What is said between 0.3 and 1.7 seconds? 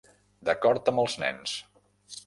D'acord amb els nens